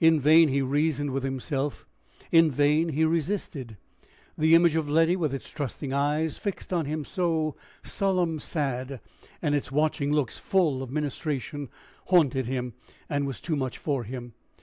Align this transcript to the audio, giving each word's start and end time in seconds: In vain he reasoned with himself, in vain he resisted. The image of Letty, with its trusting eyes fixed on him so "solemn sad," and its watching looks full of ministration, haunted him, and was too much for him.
In 0.00 0.18
vain 0.18 0.48
he 0.48 0.62
reasoned 0.62 1.10
with 1.10 1.22
himself, 1.22 1.86
in 2.32 2.50
vain 2.50 2.88
he 2.88 3.04
resisted. 3.04 3.76
The 4.38 4.54
image 4.54 4.74
of 4.74 4.88
Letty, 4.88 5.16
with 5.16 5.34
its 5.34 5.50
trusting 5.50 5.92
eyes 5.92 6.38
fixed 6.38 6.72
on 6.72 6.86
him 6.86 7.04
so 7.04 7.56
"solemn 7.82 8.38
sad," 8.40 9.00
and 9.42 9.54
its 9.54 9.70
watching 9.70 10.14
looks 10.14 10.38
full 10.38 10.82
of 10.82 10.90
ministration, 10.90 11.68
haunted 12.06 12.46
him, 12.46 12.72
and 13.06 13.26
was 13.26 13.38
too 13.38 13.54
much 13.54 13.76
for 13.76 14.04
him. 14.04 14.32